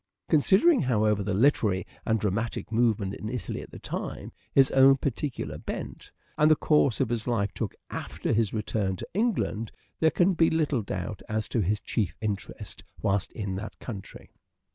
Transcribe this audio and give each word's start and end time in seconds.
Considering, 0.29 0.81
however, 0.81 1.21
the 1.21 1.31
literary 1.35 1.85
and 2.07 2.19
dramatic 2.19 2.71
movement 2.71 3.13
in 3.13 3.29
Italy 3.29 3.61
at 3.61 3.69
the 3.69 3.77
time, 3.77 4.31
his 4.51 4.71
own 4.71 4.97
particular 4.97 5.59
bent, 5.59 6.09
and 6.39 6.49
the 6.49 6.55
course 6.55 6.97
his 6.97 7.27
life 7.27 7.53
took 7.53 7.75
after 7.91 8.33
his 8.33 8.51
return 8.51 8.95
to 8.95 9.07
England, 9.13 9.71
there 9.99 10.09
can 10.09 10.33
be 10.33 10.49
little 10.49 10.81
doubt 10.81 11.21
as 11.29 11.47
to 11.47 11.61
his 11.61 11.79
chief 11.79 12.15
interest 12.19 12.83
whilst 13.03 13.31
in 13.33 13.55
that 13.57 13.77
country. 13.77 14.31